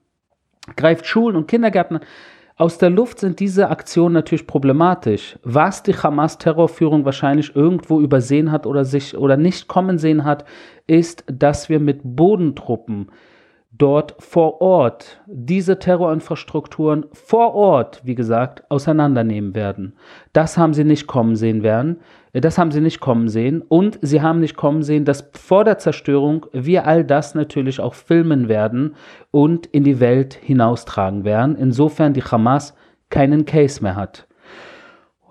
greift 0.76 1.07
Schulen 1.07 1.37
und 1.37 1.49
Kindergärten 1.49 1.99
an. 1.99 2.05
Aus 2.57 2.79
der 2.79 2.91
Luft 2.91 3.19
sind 3.19 3.41
diese 3.41 3.71
Aktionen 3.71 4.12
natürlich 4.12 4.47
problematisch. 4.47 5.38
Was 5.43 5.83
die 5.83 5.95
Hamas-Terrorführung 5.95 7.05
wahrscheinlich 7.05 7.57
irgendwo 7.57 8.00
übersehen 8.00 8.52
hat 8.52 8.67
oder 8.67 8.85
sich 8.85 9.17
oder 9.17 9.37
nicht 9.37 9.69
kommen 9.69 9.99
sehen 9.99 10.25
hat, 10.25 10.45
ist, 10.87 11.25
dass 11.26 11.69
wir 11.69 11.81
mit 11.81 12.02
Bodentruppen 12.05 13.11
dort 13.82 14.14
vor 14.20 14.60
Ort 14.60 15.20
diese 15.26 15.80
Terrorinfrastrukturen 15.80 17.06
vor 17.12 17.54
Ort, 17.54 18.00
wie 18.04 18.14
gesagt, 18.14 18.62
auseinandernehmen 18.70 19.56
werden. 19.56 19.94
Das 20.32 20.56
haben 20.56 20.72
sie 20.72 20.84
nicht 20.84 21.08
kommen 21.08 21.34
sehen 21.34 21.64
werden. 21.64 21.98
Das 22.32 22.58
haben 22.58 22.70
sie 22.70 22.80
nicht 22.80 23.00
kommen 23.00 23.28
sehen. 23.28 23.60
Und 23.60 23.98
sie 24.00 24.22
haben 24.22 24.38
nicht 24.38 24.56
kommen 24.56 24.84
sehen, 24.84 25.04
dass 25.04 25.28
vor 25.32 25.64
der 25.64 25.78
Zerstörung 25.78 26.46
wir 26.52 26.86
all 26.86 27.04
das 27.04 27.34
natürlich 27.34 27.80
auch 27.80 27.94
filmen 27.94 28.48
werden 28.48 28.94
und 29.32 29.66
in 29.66 29.82
die 29.82 29.98
Welt 29.98 30.34
hinaustragen 30.34 31.24
werden. 31.24 31.56
Insofern 31.56 32.12
die 32.12 32.22
Hamas 32.22 32.74
keinen 33.10 33.46
Case 33.46 33.82
mehr 33.82 33.96
hat. 33.96 34.28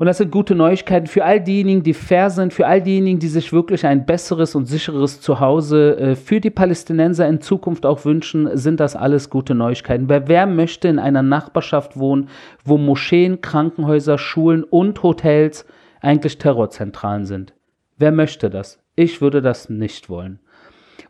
Und 0.01 0.07
das 0.07 0.17
sind 0.17 0.31
gute 0.31 0.55
Neuigkeiten 0.55 1.05
für 1.05 1.23
all 1.23 1.39
diejenigen, 1.39 1.83
die 1.83 1.93
fair 1.93 2.31
sind, 2.31 2.55
für 2.55 2.65
all 2.65 2.81
diejenigen, 2.81 3.19
die 3.19 3.27
sich 3.27 3.53
wirklich 3.53 3.85
ein 3.85 4.07
besseres 4.07 4.55
und 4.55 4.65
sicheres 4.65 5.21
Zuhause 5.21 5.95
äh, 5.95 6.15
für 6.15 6.41
die 6.41 6.49
Palästinenser 6.49 7.27
in 7.27 7.39
Zukunft 7.39 7.85
auch 7.85 8.03
wünschen, 8.03 8.49
sind 8.57 8.79
das 8.79 8.95
alles 8.95 9.29
gute 9.29 9.53
Neuigkeiten. 9.53 10.09
Wer, 10.09 10.27
wer 10.27 10.47
möchte 10.47 10.87
in 10.87 10.97
einer 10.97 11.21
Nachbarschaft 11.21 11.99
wohnen, 11.99 12.29
wo 12.65 12.79
Moscheen, 12.79 13.41
Krankenhäuser, 13.41 14.17
Schulen 14.17 14.63
und 14.63 15.03
Hotels 15.03 15.67
eigentlich 16.01 16.39
Terrorzentralen 16.39 17.25
sind? 17.25 17.53
Wer 17.99 18.11
möchte 18.11 18.49
das? 18.49 18.79
Ich 18.95 19.21
würde 19.21 19.43
das 19.43 19.69
nicht 19.69 20.09
wollen. 20.09 20.39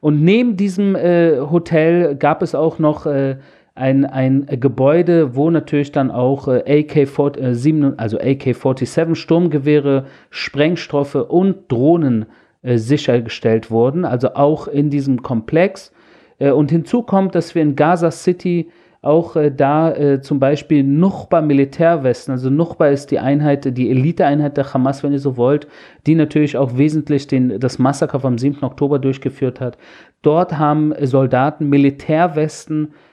Und 0.02 0.22
neben 0.22 0.58
diesem 0.58 0.98
äh, 0.98 1.40
Hotel 1.40 2.18
gab 2.18 2.42
es 2.42 2.56
auch 2.56 2.78
noch 2.78 3.06
äh, 3.06 3.38
ein, 3.82 4.06
ein 4.06 4.46
Gebäude, 4.60 5.36
wo 5.36 5.50
natürlich 5.50 5.92
dann 5.92 6.12
auch 6.12 6.48
äh, 6.48 6.84
AK-47, 6.84 7.98
also 7.98 8.20
AK-47 8.20 9.16
Sturmgewehre, 9.16 10.06
Sprengstoffe 10.30 11.16
und 11.16 11.72
Drohnen 11.72 12.28
äh, 12.62 12.78
sichergestellt 12.78 13.72
wurden, 13.72 14.06
also 14.06 14.36
auch 14.36 14.68
in 14.68 14.92
diesem 14.92 15.24
Komplex. 15.24 15.92
Äh, 16.38 16.52
und 16.52 16.70
hinzu 16.70 17.02
kommt, 17.02 17.34
dass 17.34 17.56
wir 17.56 17.64
in 17.64 17.76
Gaza 17.76 18.12
City 18.12 18.70
auch 19.02 19.36
äh, 19.36 19.52
da 19.52 19.92
äh, 19.92 20.22
zum 20.22 20.40
Beispiel 20.40 20.84
Nuchba 20.84 21.42
Militärwesten, 21.42 22.34
also 22.34 22.52
Nuchba 22.52 22.90
ist 22.90 23.10
die 23.10 23.18
Einheit, 23.18 23.76
die 23.76 23.90
Eliteeinheit 23.90 24.58
der 24.58 24.72
Hamas, 24.76 25.02
wenn 25.02 25.12
ihr 25.12 25.18
so 25.18 25.38
wollt, 25.38 25.68
die 26.06 26.14
natürlich 26.14 26.56
auch 26.56 26.78
wesentlich 26.78 27.26
den, 27.26 27.60
das 27.60 27.80
Massaker 27.80 28.20
vom 28.20 28.38
7. 28.38 28.64
Oktober 28.64 29.00
durchgeführt 29.00 29.60
hat. 29.60 29.80
Dort 30.22 30.60
haben 30.60 30.94
Soldaten 31.02 31.68
Militärwesten 31.68 32.90
äh, 32.90 33.11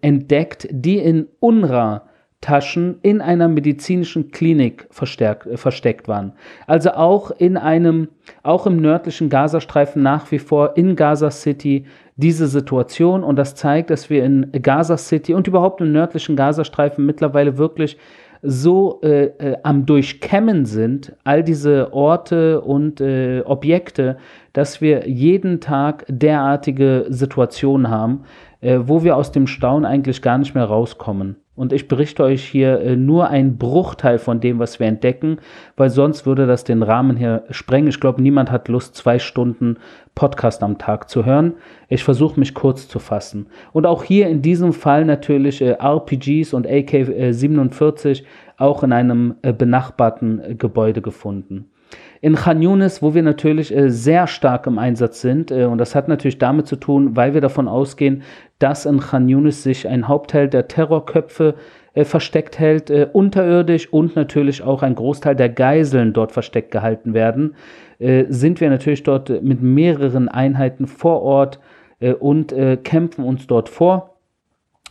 entdeckt, 0.00 0.68
die 0.70 0.98
in 0.98 1.26
UNRWA 1.40 2.08
Taschen 2.40 2.98
in 3.02 3.20
einer 3.20 3.48
medizinischen 3.48 4.30
Klinik 4.30 4.86
verstärkt, 4.90 5.46
äh, 5.46 5.56
versteckt 5.56 6.06
waren. 6.06 6.34
Also 6.66 6.92
auch 6.92 7.32
in 7.32 7.56
einem, 7.56 8.08
auch 8.44 8.66
im 8.66 8.76
nördlichen 8.76 9.28
Gazastreifen 9.28 10.02
nach 10.02 10.30
wie 10.30 10.38
vor 10.38 10.76
in 10.76 10.94
Gaza 10.94 11.32
City 11.32 11.86
diese 12.14 12.46
Situation 12.46 13.24
und 13.24 13.36
das 13.36 13.56
zeigt, 13.56 13.90
dass 13.90 14.08
wir 14.08 14.24
in 14.24 14.52
Gaza 14.62 14.96
City 14.96 15.34
und 15.34 15.48
überhaupt 15.48 15.80
im 15.80 15.90
nördlichen 15.90 16.36
Gazastreifen 16.36 17.04
mittlerweile 17.04 17.58
wirklich 17.58 17.96
so 18.42 19.00
äh, 19.02 19.24
äh, 19.24 19.56
am 19.64 19.84
Durchkämmen 19.84 20.64
sind, 20.64 21.16
all 21.24 21.42
diese 21.42 21.92
Orte 21.92 22.60
und 22.60 23.00
äh, 23.00 23.42
Objekte, 23.44 24.16
dass 24.52 24.80
wir 24.80 25.08
jeden 25.08 25.60
Tag 25.60 26.04
derartige 26.08 27.06
Situationen 27.08 27.90
haben, 27.90 28.24
äh, 28.60 28.78
wo 28.84 29.04
wir 29.04 29.16
aus 29.16 29.32
dem 29.32 29.46
Staunen 29.46 29.84
eigentlich 29.84 30.22
gar 30.22 30.38
nicht 30.38 30.54
mehr 30.54 30.64
rauskommen. 30.64 31.36
Und 31.54 31.72
ich 31.72 31.88
berichte 31.88 32.22
euch 32.22 32.44
hier 32.44 32.80
äh, 32.80 32.96
nur 32.96 33.30
einen 33.30 33.58
Bruchteil 33.58 34.18
von 34.18 34.40
dem, 34.40 34.60
was 34.60 34.78
wir 34.78 34.86
entdecken, 34.86 35.38
weil 35.76 35.90
sonst 35.90 36.24
würde 36.24 36.46
das 36.46 36.62
den 36.64 36.84
Rahmen 36.84 37.16
hier 37.16 37.44
sprengen. 37.50 37.88
Ich 37.88 37.98
glaube, 37.98 38.22
niemand 38.22 38.52
hat 38.52 38.68
Lust, 38.68 38.94
zwei 38.94 39.18
Stunden 39.18 39.78
Podcast 40.14 40.62
am 40.62 40.78
Tag 40.78 41.10
zu 41.10 41.24
hören. 41.24 41.54
Ich 41.88 42.04
versuche 42.04 42.38
mich 42.38 42.54
kurz 42.54 42.86
zu 42.86 43.00
fassen. 43.00 43.46
Und 43.72 43.86
auch 43.86 44.04
hier 44.04 44.28
in 44.28 44.42
diesem 44.42 44.72
Fall 44.72 45.04
natürlich 45.04 45.60
äh, 45.60 45.76
RPGs 45.80 46.54
und 46.54 46.66
AK-47 46.66 48.22
auch 48.56 48.82
in 48.82 48.92
einem 48.92 49.34
äh, 49.42 49.52
benachbarten 49.52 50.40
äh, 50.40 50.54
Gebäude 50.54 51.02
gefunden 51.02 51.70
in 52.20 52.34
Khan 52.34 52.62
Yunis, 52.62 53.02
wo 53.02 53.14
wir 53.14 53.22
natürlich 53.22 53.74
äh, 53.74 53.90
sehr 53.90 54.26
stark 54.26 54.66
im 54.66 54.78
Einsatz 54.78 55.20
sind. 55.20 55.50
Äh, 55.50 55.64
und 55.64 55.78
das 55.78 55.94
hat 55.94 56.08
natürlich 56.08 56.38
damit 56.38 56.66
zu 56.66 56.76
tun, 56.76 57.16
weil 57.16 57.34
wir 57.34 57.40
davon 57.40 57.68
ausgehen, 57.68 58.22
dass 58.58 58.86
in 58.86 59.00
Khan 59.00 59.28
Yunis 59.28 59.62
sich 59.62 59.86
ein 59.86 60.08
Hauptteil 60.08 60.48
der 60.48 60.68
Terrorköpfe 60.68 61.54
äh, 61.98 62.04
versteckt 62.04 62.58
hält, 62.58 62.90
äh, 62.90 63.08
unterirdisch 63.12 63.92
und 63.92 64.14
natürlich 64.14 64.62
auch 64.62 64.82
ein 64.82 64.94
Großteil 64.94 65.34
der 65.34 65.48
Geiseln 65.48 66.12
dort 66.12 66.32
versteckt 66.32 66.70
gehalten 66.70 67.12
werden, 67.14 67.56
äh, 67.98 68.24
sind 68.28 68.60
wir 68.60 68.70
natürlich 68.70 69.02
dort 69.02 69.42
mit 69.42 69.62
mehreren 69.62 70.28
Einheiten 70.28 70.86
vor 70.86 71.22
Ort 71.22 71.58
äh, 72.00 72.12
und 72.12 72.54
kämpfen 72.84 73.24
uns 73.24 73.46
dort 73.48 73.68
vor. 73.68 74.17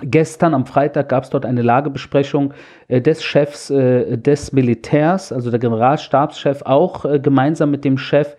Gestern 0.01 0.53
am 0.53 0.67
Freitag 0.67 1.09
gab 1.09 1.23
es 1.23 1.31
dort 1.31 1.45
eine 1.45 1.63
Lagebesprechung 1.63 2.53
äh, 2.87 3.01
des 3.01 3.23
Chefs 3.23 3.71
äh, 3.71 4.17
des 4.17 4.51
Militärs, 4.51 5.31
also 5.31 5.49
der 5.49 5.59
Generalstabschef, 5.59 6.61
auch 6.63 7.05
äh, 7.05 7.19
gemeinsam 7.19 7.71
mit 7.71 7.83
dem 7.83 7.97
Chef 7.97 8.35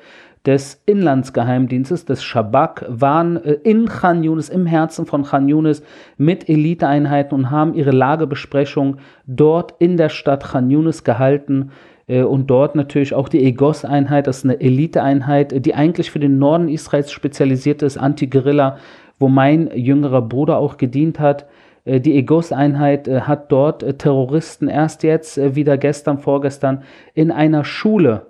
des 0.47 0.81
Inlandsgeheimdienstes, 0.87 2.05
des 2.05 2.23
Shabak, 2.23 2.85
waren 2.89 3.43
äh, 3.45 3.55
in 3.65 3.87
Khan 3.87 4.23
Yunis, 4.23 4.49
im 4.49 4.67
Herzen 4.67 5.05
von 5.05 5.25
Khan 5.25 5.49
Yunis 5.49 5.83
mit 6.17 6.49
Eliteeinheiten 6.49 7.35
und 7.37 7.51
haben 7.51 7.75
ihre 7.75 7.91
Lagebesprechung 7.91 8.99
dort 9.27 9.75
in 9.81 9.97
der 9.97 10.11
Stadt 10.11 10.45
Khan 10.45 10.71
Yunis 10.71 11.03
gehalten. 11.03 11.73
Äh, 12.07 12.23
und 12.23 12.47
dort 12.47 12.77
natürlich 12.77 13.15
auch 13.15 13.29
die 13.29 13.45
EGOS-Einheit, 13.45 14.27
das 14.29 14.39
ist 14.39 14.45
eine 14.45 14.61
Eliteeinheit, 14.61 15.67
die 15.67 15.75
eigentlich 15.75 16.11
für 16.11 16.21
den 16.21 16.39
Norden 16.39 16.69
Israels 16.69 17.11
spezialisiert 17.11 17.83
ist, 17.83 17.99
Anti-Guerilla, 17.99 18.79
wo 19.19 19.29
mein 19.29 19.71
jüngerer 19.75 20.23
Bruder 20.23 20.59
auch 20.59 20.77
gedient 20.77 21.21
hat. 21.21 21.47
Äh, 21.85 22.01
die 22.01 22.17
EGOS-Einheit 22.17 23.09
äh, 23.09 23.23
hat 23.23 23.51
dort 23.53 23.99
Terroristen 23.99 24.69
erst 24.69 25.03
jetzt, 25.03 25.39
wieder 25.55 25.79
gestern, 25.79 26.19
vorgestern, 26.19 26.83
in 27.15 27.31
einer 27.31 27.65
Schule 27.65 28.27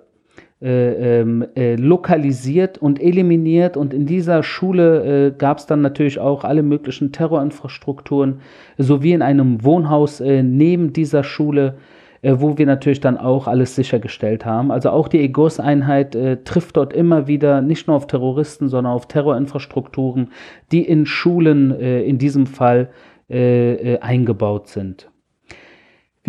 äh, 0.61 1.19
ähm, 1.21 1.45
äh, 1.55 1.75
lokalisiert 1.75 2.77
und 2.77 3.01
eliminiert. 3.01 3.77
Und 3.77 3.93
in 3.93 4.05
dieser 4.05 4.43
Schule 4.43 5.27
äh, 5.27 5.31
gab 5.37 5.59
es 5.59 5.65
dann 5.65 5.81
natürlich 5.81 6.19
auch 6.19 6.43
alle 6.43 6.63
möglichen 6.63 7.11
Terrorinfrastrukturen, 7.11 8.41
sowie 8.77 9.13
in 9.13 9.21
einem 9.21 9.63
Wohnhaus 9.63 10.19
äh, 10.19 10.43
neben 10.43 10.91
dieser 10.93 11.23
Schule, 11.23 11.75
äh, 11.77 11.98
wo 12.21 12.57
wir 12.57 12.65
natürlich 12.65 12.99
dann 12.99 13.17
auch 13.17 13.47
alles 13.47 13.75
sichergestellt 13.75 14.45
haben. 14.45 14.71
Also 14.71 14.89
auch 14.89 15.07
die 15.07 15.19
EGOS-Einheit 15.19 16.15
äh, 16.15 16.37
trifft 16.43 16.77
dort 16.77 16.93
immer 16.93 17.27
wieder 17.27 17.61
nicht 17.61 17.87
nur 17.87 17.95
auf 17.95 18.07
Terroristen, 18.07 18.69
sondern 18.69 18.93
auf 18.93 19.07
Terrorinfrastrukturen, 19.07 20.29
die 20.71 20.83
in 20.83 21.05
Schulen 21.05 21.71
in 21.79 22.17
diesem 22.17 22.45
Fall 22.45 22.89
eingebaut 23.29 24.69
sind. 24.69 25.08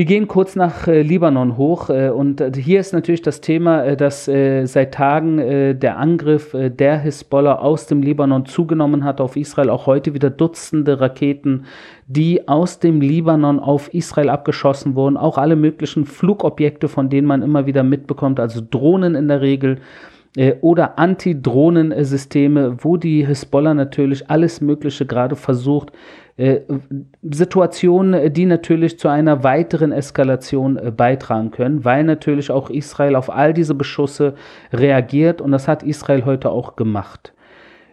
Wir 0.00 0.06
gehen 0.06 0.28
kurz 0.28 0.56
nach 0.56 0.88
äh, 0.88 1.02
Libanon 1.02 1.58
hoch 1.58 1.90
äh, 1.90 2.08
und 2.08 2.40
äh, 2.40 2.50
hier 2.56 2.80
ist 2.80 2.94
natürlich 2.94 3.20
das 3.20 3.42
Thema, 3.42 3.84
äh, 3.84 3.98
dass 3.98 4.28
äh, 4.28 4.64
seit 4.64 4.94
Tagen 4.94 5.38
äh, 5.38 5.74
der 5.74 5.98
Angriff 5.98 6.56
der 6.58 6.98
Hisbollah 7.00 7.56
aus 7.56 7.86
dem 7.86 8.00
Libanon 8.00 8.46
zugenommen 8.46 9.04
hat 9.04 9.20
auf 9.20 9.36
Israel. 9.36 9.68
Auch 9.68 9.84
heute 9.84 10.14
wieder 10.14 10.30
Dutzende 10.30 11.02
Raketen, 11.02 11.66
die 12.06 12.48
aus 12.48 12.78
dem 12.78 13.02
Libanon 13.02 13.58
auf 13.58 13.92
Israel 13.92 14.30
abgeschossen 14.30 14.94
wurden. 14.94 15.18
Auch 15.18 15.36
alle 15.36 15.54
möglichen 15.54 16.06
Flugobjekte, 16.06 16.88
von 16.88 17.10
denen 17.10 17.26
man 17.26 17.42
immer 17.42 17.66
wieder 17.66 17.82
mitbekommt, 17.82 18.40
also 18.40 18.62
Drohnen 18.70 19.14
in 19.14 19.28
der 19.28 19.42
Regel 19.42 19.80
oder 20.60 20.96
Anti-Drohnen-Systeme, 20.96 22.76
wo 22.84 22.96
die 22.96 23.26
Hisbollah 23.26 23.74
natürlich 23.74 24.30
alles 24.30 24.60
Mögliche 24.60 25.04
gerade 25.04 25.34
versucht, 25.34 25.90
Situationen, 27.22 28.32
die 28.32 28.46
natürlich 28.46 28.98
zu 28.98 29.08
einer 29.08 29.44
weiteren 29.44 29.92
Eskalation 29.92 30.78
äh, 30.78 30.90
beitragen 30.90 31.50
können, 31.50 31.84
weil 31.84 32.04
natürlich 32.04 32.50
auch 32.50 32.70
Israel 32.70 33.16
auf 33.16 33.30
all 33.30 33.52
diese 33.52 33.74
Beschusse 33.74 34.34
reagiert 34.72 35.42
und 35.42 35.52
das 35.52 35.68
hat 35.68 35.82
Israel 35.82 36.24
heute 36.24 36.50
auch 36.50 36.76
gemacht. 36.76 37.34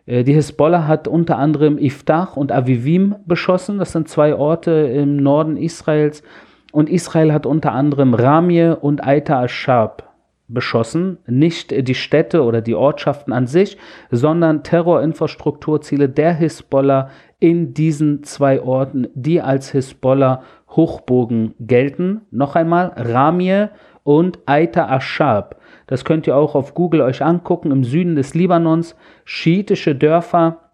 Äh, 0.05 0.23
die 0.23 0.33
Hisbollah 0.33 0.87
hat 0.87 1.07
unter 1.07 1.37
anderem 1.37 1.77
Iftach 1.77 2.37
und 2.37 2.51
Avivim 2.51 3.15
beschossen, 3.25 3.79
das 3.79 3.91
sind 3.91 4.07
zwei 4.07 4.33
Orte 4.33 4.71
im 4.71 5.17
Norden 5.17 5.57
Israels. 5.57 6.23
Und 6.71 6.89
Israel 6.89 7.33
hat 7.33 7.45
unter 7.45 7.71
anderem 7.71 8.13
Ramie 8.13 8.75
und 8.79 9.03
Aita 9.03 9.39
al-Shab 9.39 10.07
beschossen, 10.47 11.17
nicht 11.27 11.87
die 11.87 11.95
Städte 11.95 12.43
oder 12.43 12.61
die 12.61 12.75
Ortschaften 12.75 13.33
an 13.33 13.47
sich, 13.47 13.77
sondern 14.11 14.63
Terrorinfrastrukturziele 14.63 16.07
der 16.07 16.33
Hisbollah 16.33 17.09
in 17.39 17.73
diesen 17.73 18.23
zwei 18.23 18.61
Orten, 18.61 19.07
die 19.13 19.41
als 19.41 19.71
Hisbollah 19.71 20.41
Hochburgen 20.69 21.53
gelten. 21.59 22.21
Noch 22.31 22.55
einmal 22.55 22.93
Ramie 22.95 23.67
und 24.03 24.39
Aita 24.45 24.95
Ashab. 24.95 25.59
Das 25.85 26.03
könnt 26.03 26.27
ihr 26.27 26.35
auch 26.35 26.55
auf 26.55 26.73
Google 26.73 27.01
euch 27.01 27.23
angucken, 27.23 27.71
im 27.71 27.83
Süden 27.83 28.15
des 28.15 28.33
Libanons, 28.33 28.95
schiitische 29.25 29.95
Dörfer, 29.95 30.66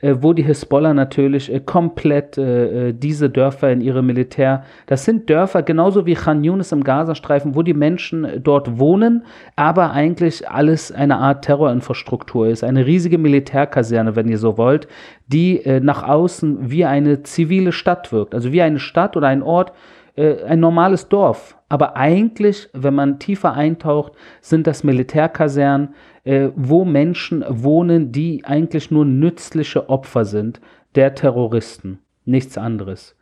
wo 0.00 0.32
die 0.32 0.42
Hisbollah 0.42 0.92
natürlich 0.92 1.52
äh, 1.52 1.60
komplett 1.60 2.36
äh, 2.36 2.92
diese 2.92 3.30
Dörfer 3.30 3.70
in 3.70 3.80
ihre 3.80 4.02
Militär, 4.02 4.64
das 4.86 5.04
sind 5.04 5.30
Dörfer 5.30 5.62
genauso 5.62 6.04
wie 6.06 6.14
Khan 6.14 6.44
Yunis 6.44 6.72
im 6.72 6.84
Gazastreifen, 6.84 7.54
wo 7.54 7.62
die 7.62 7.74
Menschen 7.74 8.42
dort 8.42 8.78
wohnen, 8.78 9.24
aber 9.56 9.92
eigentlich 9.92 10.48
alles 10.48 10.92
eine 10.92 11.18
Art 11.18 11.44
Terrorinfrastruktur 11.44 12.48
ist, 12.48 12.64
eine 12.64 12.86
riesige 12.86 13.18
Militärkaserne, 13.18 14.16
wenn 14.16 14.28
ihr 14.28 14.38
so 14.38 14.58
wollt, 14.58 14.88
die 15.26 15.62
nach 15.80 16.06
außen 16.06 16.70
wie 16.70 16.84
eine 16.84 17.22
zivile 17.22 17.72
Stadt 17.72 18.12
wirkt, 18.12 18.34
also 18.34 18.52
wie 18.52 18.62
eine 18.62 18.78
Stadt 18.78 19.16
oder 19.16 19.28
ein 19.28 19.42
Ort, 19.42 19.72
ein 20.16 20.60
normales 20.60 21.08
Dorf. 21.08 21.58
Aber 21.68 21.96
eigentlich, 21.96 22.68
wenn 22.72 22.94
man 22.94 23.18
tiefer 23.18 23.54
eintaucht, 23.54 24.12
sind 24.40 24.66
das 24.66 24.84
Militärkasernen, 24.84 25.94
äh, 26.24 26.50
wo 26.54 26.84
Menschen 26.84 27.44
wohnen, 27.48 28.12
die 28.12 28.44
eigentlich 28.44 28.90
nur 28.90 29.04
nützliche 29.04 29.88
Opfer 29.88 30.24
sind 30.24 30.60
der 30.94 31.14
Terroristen. 31.14 31.98
Nichts 32.24 32.56
anderes. 32.56 33.16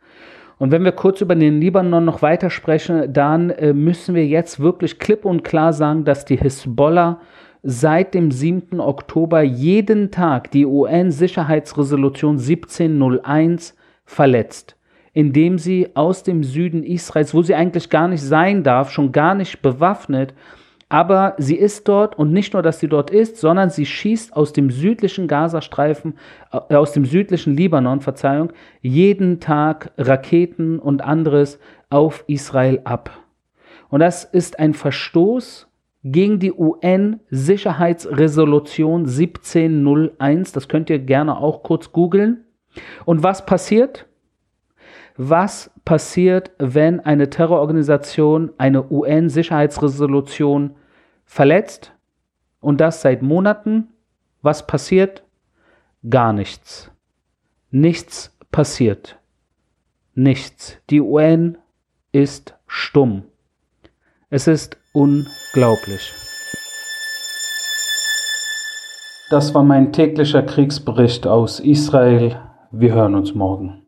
Und 0.59 0.71
wenn 0.71 0.83
wir 0.83 0.91
kurz 0.91 1.19
über 1.21 1.35
den 1.35 1.59
Libanon 1.59 2.05
noch 2.05 2.21
weiter 2.21 2.49
sprechen, 2.49 3.11
dann 3.11 3.49
äh, 3.49 3.73
müssen 3.73 4.15
wir 4.15 4.25
jetzt 4.25 4.59
wirklich 4.59 4.99
klipp 4.99 5.25
und 5.25 5.43
klar 5.43 5.73
sagen, 5.73 6.05
dass 6.05 6.25
die 6.25 6.37
Hisbollah 6.37 7.19
seit 7.63 8.13
dem 8.13 8.29
7. 8.29 8.79
Oktober 8.79 9.41
jeden 9.41 10.11
Tag 10.11 10.51
die 10.51 10.65
UN-Sicherheitsresolution 10.65 12.37
1701 12.37 13.75
verletzt, 14.05 14.77
indem 15.13 15.57
sie 15.57 15.89
aus 15.95 16.23
dem 16.23 16.43
Süden 16.43 16.83
Israels, 16.83 17.33
wo 17.33 17.41
sie 17.41 17.55
eigentlich 17.55 17.89
gar 17.89 18.07
nicht 18.07 18.21
sein 18.21 18.63
darf, 18.63 18.91
schon 18.91 19.11
gar 19.11 19.35
nicht 19.35 19.61
bewaffnet, 19.61 20.33
aber 20.93 21.33
sie 21.39 21.55
ist 21.55 21.87
dort 21.87 22.19
und 22.19 22.33
nicht 22.33 22.53
nur, 22.53 22.61
dass 22.61 22.79
sie 22.79 22.87
dort 22.87 23.09
ist, 23.09 23.37
sondern 23.37 23.71
sie 23.71 23.87
schießt 23.87 24.35
aus 24.35 24.53
dem 24.53 24.69
südlichen 24.69 25.27
Gazastreifen, 25.27 26.13
äh, 26.51 26.75
aus 26.75 26.91
dem 26.91 27.05
südlichen 27.05 27.57
Libanon, 27.57 27.99
Verzeihung, 27.99 28.53
jeden 28.81 29.39
Tag 29.39 29.91
Raketen 29.97 30.77
und 30.77 31.01
anderes 31.01 31.57
auf 31.89 32.23
Israel 32.27 32.81
ab. 32.83 33.09
Und 33.89 34.01
das 34.01 34.23
ist 34.23 34.59
ein 34.59 34.75
Verstoß 34.75 35.67
gegen 36.03 36.37
die 36.37 36.51
UN-Sicherheitsresolution 36.51 39.07
1701. 39.07 40.51
Das 40.51 40.67
könnt 40.67 40.91
ihr 40.91 40.99
gerne 40.99 41.37
auch 41.37 41.63
kurz 41.63 41.91
googeln. 41.91 42.43
Und 43.05 43.23
was 43.23 43.47
passiert? 43.47 44.05
Was 45.15 45.71
passiert, 45.85 46.51
wenn 46.57 46.99
eine 46.99 47.29
Terrororganisation 47.29 48.51
eine 48.57 48.89
UN-Sicherheitsresolution 48.89 50.75
verletzt 51.25 51.93
und 52.59 52.79
das 52.79 53.01
seit 53.01 53.21
Monaten. 53.21 53.89
Was 54.41 54.67
passiert? 54.67 55.23
Gar 56.09 56.33
nichts. 56.33 56.91
Nichts 57.71 58.35
passiert. 58.51 59.17
Nichts. 60.15 60.77
Die 60.89 61.01
UN 61.01 61.57
ist 62.11 62.55
stumm. 62.67 63.23
Es 64.29 64.47
ist 64.47 64.77
unglaublich. 64.93 66.13
Das 69.29 69.55
war 69.55 69.63
mein 69.63 69.91
täglicher 69.91 70.43
Kriegsbericht 70.43 71.25
aus 71.25 71.59
Israel. 71.59 72.39
Wir 72.71 72.93
hören 72.93 73.15
uns 73.15 73.33
morgen. 73.33 73.82